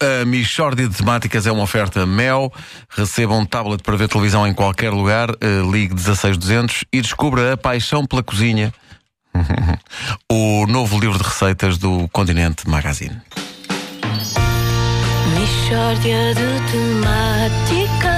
A 0.00 0.24
Michórdia 0.24 0.88
de 0.88 0.96
Temáticas 0.96 1.46
é 1.46 1.52
uma 1.52 1.62
oferta 1.62 2.06
Mel. 2.06 2.52
Receba 2.88 3.34
um 3.34 3.44
tablet 3.44 3.82
para 3.82 3.96
ver 3.96 4.08
televisão 4.08 4.46
em 4.46 4.54
qualquer 4.54 4.90
lugar. 4.90 5.30
Uh, 5.30 5.70
ligue 5.70 5.94
16200 5.94 6.84
e 6.92 7.00
descubra 7.00 7.54
a 7.54 7.56
paixão 7.56 8.06
pela 8.06 8.22
cozinha. 8.22 8.72
o 10.30 10.66
novo 10.66 10.98
livro 10.98 11.18
de 11.18 11.24
receitas 11.24 11.78
do 11.78 12.08
Continente 12.12 12.68
Magazine. 12.68 13.16
Michórdia 15.38 16.34
de 16.34 16.72
Temáticas 16.72 18.10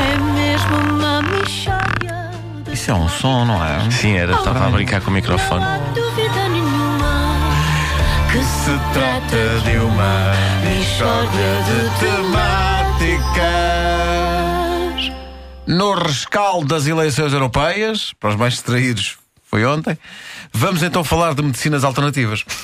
É 0.00 0.18
mesmo 0.34 0.76
uma 0.94 1.22
michórdia 1.22 2.30
Isso 2.72 2.90
é 2.90 2.94
um 2.94 3.08
som, 3.08 3.44
não 3.44 3.64
é? 3.64 3.90
Sim, 3.90 4.16
era, 4.16 4.34
estava 4.34 4.66
a 4.66 4.70
brincar 4.70 5.00
com 5.00 5.10
o 5.10 5.14
microfone. 5.14 5.60
Não 5.60 5.74
há 5.74 5.78
dúvida 5.94 6.48
nenhuma 6.48 6.59
Que 8.32 8.38
se 8.44 8.78
trata 8.92 9.60
de 9.64 9.76
uma 9.78 10.32
Michórdia 10.62 11.52
de 11.66 11.80
temáticas. 11.98 13.30
No 15.66 15.94
rescaldo 15.94 16.66
das 16.68 16.86
eleições 16.86 17.32
europeias, 17.32 18.12
para 18.20 18.30
os 18.30 18.36
mais 18.36 18.52
distraídos, 18.52 19.18
foi 19.42 19.64
ontem. 19.64 19.98
Vamos 20.52 20.84
então 20.84 21.02
falar 21.02 21.34
de 21.34 21.42
medicinas 21.42 21.82
alternativas. 21.84 22.44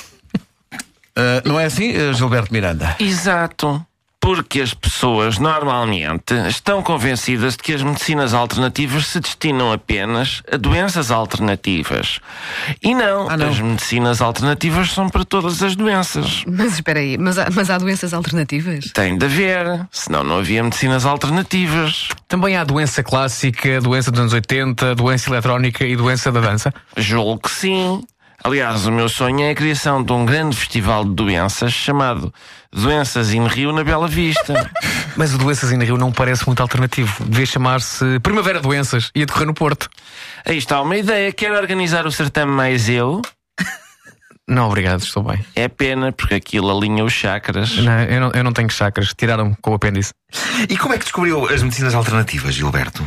Uh, 1.17 1.41
não 1.49 1.59
é 1.59 1.65
assim, 1.65 1.97
uh, 1.97 2.13
Gilberto 2.13 2.53
Miranda? 2.53 2.95
Exato. 2.99 3.83
Porque 4.19 4.59
as 4.61 4.73
pessoas 4.73 5.37
normalmente 5.37 6.33
estão 6.49 6.81
convencidas 6.81 7.53
de 7.55 7.63
que 7.63 7.73
as 7.73 7.81
medicinas 7.83 8.33
alternativas 8.33 9.05
se 9.07 9.19
destinam 9.19 9.71
apenas 9.71 10.41
a 10.51 10.57
doenças 10.57 11.11
alternativas. 11.11 12.19
E 12.83 12.93
não, 12.93 13.29
Ah, 13.29 13.37
não. 13.37 13.47
as 13.49 13.59
medicinas 13.59 14.19
alternativas 14.21 14.91
são 14.91 15.07
para 15.07 15.23
todas 15.23 15.61
as 15.63 15.75
doenças. 15.75 16.43
Mas 16.47 16.73
espera 16.73 16.99
aí, 16.99 17.17
mas 17.17 17.37
há, 17.37 17.47
mas 17.53 17.69
há 17.69 17.77
doenças 17.77 18.13
alternativas? 18.13 18.85
Tem 18.93 19.17
de 19.17 19.25
haver, 19.25 19.87
senão 19.91 20.23
não 20.23 20.39
havia 20.39 20.63
medicinas 20.63 21.05
alternativas. 21.05 22.09
Também 22.27 22.57
há 22.57 22.63
doença 22.63 23.03
clássica, 23.03 23.79
doença 23.79 24.11
dos 24.11 24.19
anos 24.19 24.33
80, 24.33 24.91
a 24.91 24.93
doença 24.93 25.29
eletrónica 25.29 25.85
e 25.85 25.95
doença 25.95 26.31
da 26.31 26.41
dança. 26.41 26.73
Julgo 26.97 27.39
que 27.43 27.51
sim. 27.51 28.03
Aliás, 28.43 28.85
o 28.85 28.91
meu 28.91 29.09
sonho 29.09 29.41
é 29.41 29.49
a 29.49 29.55
criação 29.55 30.03
de 30.03 30.13
um 30.13 30.25
grande 30.25 30.55
festival 30.55 31.03
de 31.03 31.13
doenças 31.13 31.73
chamado 31.73 32.33
Doenças 32.71 33.33
in 33.33 33.47
Rio 33.47 33.71
na 33.71 33.83
Bela 33.83 34.07
Vista. 34.07 34.69
Mas 35.17 35.33
o 35.33 35.37
Doenças 35.37 35.71
em 35.71 35.83
Rio 35.83 35.97
não 35.97 36.11
parece 36.11 36.45
muito 36.45 36.61
alternativo. 36.61 37.23
Devia 37.25 37.45
chamar-se 37.45 38.19
Primavera 38.19 38.59
Doenças 38.59 39.09
e 39.15 39.23
a 39.23 39.25
decorrer 39.25 39.47
no 39.47 39.53
Porto. 39.53 39.89
Aí 40.45 40.57
está 40.57 40.79
uma 40.81 40.95
ideia. 40.95 41.33
Quero 41.33 41.55
organizar 41.55 42.05
o 42.05 42.11
certame 42.11 42.51
mais 42.51 42.87
eu. 42.87 43.21
Não, 44.47 44.67
obrigado, 44.67 45.01
estou 45.01 45.23
bem. 45.23 45.43
É 45.55 45.67
pena, 45.67 46.13
porque 46.13 46.35
aquilo 46.35 46.71
alinha 46.71 47.03
os 47.03 47.11
chakras. 47.11 47.75
Não, 47.77 48.01
eu, 48.03 48.21
não, 48.21 48.31
eu 48.31 48.43
não 48.45 48.53
tenho 48.53 48.69
chakras, 48.69 49.13
tiraram 49.17 49.53
com 49.61 49.71
o 49.71 49.73
apêndice. 49.73 50.13
E 50.69 50.77
como 50.77 50.93
é 50.93 50.97
que 50.97 51.03
descobriu 51.03 51.49
as 51.49 51.61
medicinas 51.61 51.93
alternativas, 51.93 52.55
Gilberto? 52.55 53.05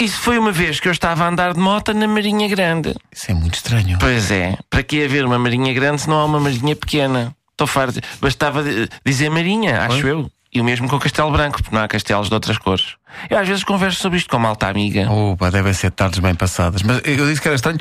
Isso 0.00 0.20
foi 0.20 0.38
uma 0.38 0.52
vez 0.52 0.78
que 0.78 0.86
eu 0.86 0.92
estava 0.92 1.24
a 1.24 1.28
andar 1.28 1.54
de 1.54 1.58
moto 1.58 1.92
na 1.92 2.06
Marinha 2.06 2.46
Grande. 2.46 2.94
Isso 3.12 3.32
é 3.32 3.34
muito 3.34 3.54
estranho. 3.54 3.98
Pois 3.98 4.30
é, 4.30 4.56
para 4.70 4.84
que 4.84 5.04
haver 5.04 5.24
uma 5.24 5.40
Marinha 5.40 5.74
Grande 5.74 6.02
se 6.02 6.08
não 6.08 6.20
há 6.20 6.24
uma 6.24 6.38
Marinha 6.38 6.76
pequena? 6.76 7.34
Estou 7.50 7.66
farto. 7.66 7.98
Bastava 8.20 8.62
dizer 9.04 9.28
Marinha, 9.28 9.82
acho 9.82 10.06
eu. 10.06 10.30
E 10.54 10.60
o 10.60 10.64
mesmo 10.64 10.88
com 10.88 11.00
Castelo 11.00 11.32
Branco, 11.32 11.60
porque 11.60 11.74
não 11.74 11.82
há 11.82 11.88
castelos 11.88 12.28
de 12.28 12.34
outras 12.34 12.56
cores. 12.58 12.94
Eu 13.28 13.38
às 13.38 13.48
vezes 13.48 13.64
converso 13.64 14.00
sobre 14.00 14.18
isto 14.18 14.30
com 14.30 14.38
malta 14.38 14.68
amiga. 14.68 15.10
Opa, 15.10 15.50
devem 15.50 15.72
ser 15.72 15.90
tardes 15.90 16.20
bem 16.20 16.34
passadas. 16.34 16.84
Mas 16.84 17.00
eu 17.04 17.26
disse 17.26 17.40
que 17.42 17.48
era 17.48 17.56
estranho 17.56 17.78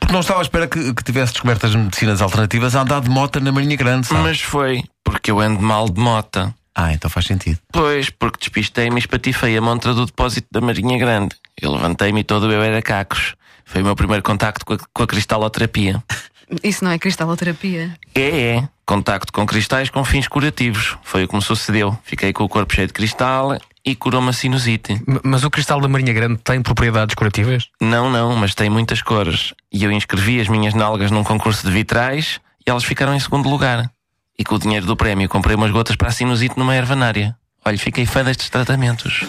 porque 0.00 0.12
não 0.12 0.20
estava 0.20 0.40
à 0.40 0.42
espera 0.42 0.66
que, 0.66 0.94
que 0.94 1.04
tivesse 1.04 1.32
descoberto 1.34 1.66
as 1.66 1.74
medicinas 1.74 2.22
alternativas 2.22 2.74
a 2.74 2.80
andar 2.80 3.02
de 3.02 3.10
moto 3.10 3.40
na 3.40 3.52
Marinha 3.52 3.76
Grande, 3.76 4.06
sabe? 4.06 4.22
Mas 4.22 4.40
foi, 4.40 4.82
porque 5.04 5.30
eu 5.30 5.38
ando 5.38 5.60
mal 5.60 5.86
de 5.86 6.00
mota. 6.00 6.54
Ah, 6.80 6.92
então 6.92 7.10
faz 7.10 7.26
sentido. 7.26 7.58
Pois, 7.72 8.08
porque 8.08 8.38
despistei-me 8.38 8.94
e 8.94 8.98
espatifei 9.00 9.56
a 9.56 9.60
montra 9.60 9.92
do 9.92 10.06
depósito 10.06 10.46
da 10.48 10.60
Marinha 10.60 10.96
Grande. 10.96 11.34
Eu 11.60 11.72
levantei-me 11.72 12.20
e 12.20 12.24
todo 12.24 12.52
eu 12.52 12.62
era 12.62 12.80
cacos. 12.80 13.34
Foi 13.64 13.82
o 13.82 13.84
meu 13.84 13.96
primeiro 13.96 14.22
contacto 14.22 14.64
com 14.64 14.74
a, 14.74 14.78
com 14.94 15.02
a 15.02 15.06
cristaloterapia. 15.08 16.00
Isso 16.62 16.84
não 16.84 16.92
é 16.92 16.98
cristaloterapia. 16.98 17.98
É, 18.14 18.40
é. 18.58 18.68
Contacto 18.86 19.32
com 19.32 19.44
cristais 19.44 19.90
com 19.90 20.04
fins 20.04 20.28
curativos. 20.28 20.96
Foi 21.02 21.24
o 21.24 21.28
que 21.28 21.34
me 21.34 21.42
sucedeu. 21.42 21.98
Fiquei 22.04 22.32
com 22.32 22.44
o 22.44 22.48
corpo 22.48 22.72
cheio 22.72 22.86
de 22.86 22.92
cristal 22.92 23.58
e 23.84 23.96
curou-me 23.96 24.28
a 24.28 24.32
sinusite. 24.32 25.02
Mas 25.24 25.42
o 25.42 25.50
cristal 25.50 25.80
da 25.80 25.88
Marinha 25.88 26.12
Grande 26.12 26.38
tem 26.44 26.62
propriedades 26.62 27.16
curativas? 27.16 27.68
Não, 27.80 28.08
não, 28.08 28.36
mas 28.36 28.54
tem 28.54 28.70
muitas 28.70 29.02
cores. 29.02 29.52
E 29.72 29.82
eu 29.82 29.90
inscrevi 29.90 30.40
as 30.40 30.46
minhas 30.46 30.74
nalgas 30.74 31.10
num 31.10 31.24
concurso 31.24 31.66
de 31.66 31.72
vitrais 31.72 32.40
e 32.64 32.70
elas 32.70 32.84
ficaram 32.84 33.16
em 33.16 33.20
segundo 33.20 33.48
lugar. 33.48 33.90
E 34.38 34.44
com 34.44 34.54
o 34.54 34.58
dinheiro 34.58 34.86
do 34.86 34.96
prémio 34.96 35.28
comprei 35.28 35.56
umas 35.56 35.70
gotas 35.72 35.96
para 35.96 36.08
a 36.08 36.12
sinusite 36.12 36.56
numa 36.56 36.76
ervanária. 36.76 37.36
Olha, 37.64 37.76
fiquei 37.78 38.06
fã 38.06 38.22
destes 38.22 38.48
tratamentos. 38.48 39.26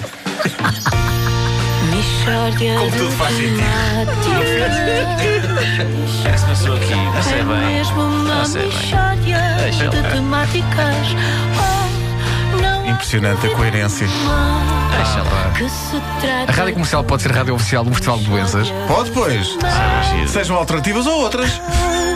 Como 2.77 2.91
tudo 2.91 3.11
faz 3.13 3.35
sentido. 3.35 3.59
Parece 6.23 6.45
sou 6.63 6.75
aqui. 6.75 6.93
Não 6.93 7.23
sei 7.23 7.39
É 7.39 7.43
bem. 7.43 7.83
Não 8.27 8.45
sei 8.45 8.69
bem. 8.69 8.71
Oh, 11.57 12.89
Impressionante 12.89 13.47
a 13.47 13.55
coerência. 13.55 14.07
Deixa 14.07 15.23
lá. 15.23 15.51
A 16.47 16.51
rádio 16.51 16.73
comercial 16.73 17.03
pode 17.03 17.23
ser 17.23 17.31
rádio 17.31 17.55
oficial 17.55 17.83
de 17.83 17.89
um 17.89 17.93
festival 17.93 18.19
de 18.19 18.25
doenças. 18.25 18.69
Pode, 18.87 19.11
pois. 19.11 19.57
Sejam 20.27 20.55
alternativas 20.55 21.07
ou 21.07 21.21
outras. 21.21 21.59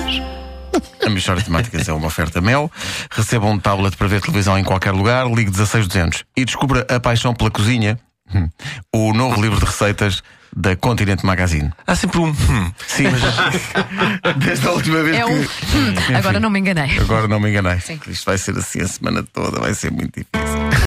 A 1.06 1.10
Michórdia 1.10 1.44
de 1.44 1.50
Temáticas 1.50 1.88
é 1.88 1.94
uma 1.94 2.08
oferta 2.08 2.42
Mel. 2.42 2.72
Receba 3.12 3.46
um 3.46 3.60
tablet 3.60 3.96
para 3.98 4.08
ver 4.08 4.22
televisão 4.22 4.58
em 4.58 4.64
qualquer 4.64 4.92
lugar. 4.92 5.28
Ligue 5.28 5.52
16200 5.52 6.24
e 6.36 6.46
descubra 6.46 6.86
a 6.90 7.00
paixão 7.00 7.34
pela 7.34 7.52
cozinha. 7.52 8.00
Hum. 8.34 8.50
O 8.94 9.14
novo 9.14 9.42
livro 9.42 9.60
de 9.60 9.66
receitas 9.66 10.24
da 10.56 10.76
Continente 10.76 11.26
Magazine. 11.26 11.72
Há 11.86 11.96
sempre 11.96 12.20
um. 12.20 12.28
hum. 12.30 12.72
Sim, 12.88 13.06
mas 13.10 14.34
desde 14.38 14.68
a 14.68 14.72
última 14.72 15.02
vez 15.04 15.18
É 15.18 15.24
que. 15.24 15.32
um. 15.32 15.42
Hum, 15.42 16.16
agora 16.16 16.40
não 16.40 16.50
me 16.50 16.60
enganei. 16.60 16.98
Agora 17.00 17.28
não 17.28 17.40
me 17.40 17.50
enganei. 17.50 17.80
Sim. 17.80 18.00
Isto 18.08 18.26
vai 18.26 18.38
ser 18.38 18.58
assim 18.58 18.82
a 18.82 18.88
semana 18.88 19.24
toda, 19.24 19.60
vai 19.60 19.74
ser 19.74 19.92
muito 19.92 20.12
difícil. 20.20 20.63